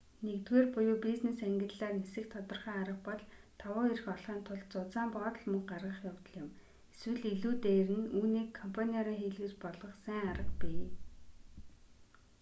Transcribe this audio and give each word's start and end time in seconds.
нэгдүгээр 0.25 0.67
буюу 0.75 0.97
бизнес 1.07 1.39
ангиллаар 1.47 1.93
нисэх 1.97 2.25
тодорхой 2.33 2.75
арга 2.83 2.97
бол 3.07 3.21
давуу 3.59 3.83
эрх 3.93 4.05
олохын 4.15 4.39
тулд 4.47 4.65
зузаан 4.73 5.09
боодол 5.15 5.45
мөнгө 5.49 5.69
гаргах 5.71 5.99
явдал 6.11 6.35
юм 6.43 6.49
эсвэл 6.93 7.21
илүү 7.33 7.53
дээр 7.65 7.89
нь 7.99 8.11
үүнийг 8.19 8.49
компаниараа 8.61 9.15
хийлгэж 9.19 9.53
болох 9.63 9.93
сайн 10.03 10.23
арга 10.33 10.53
бий 10.61 10.83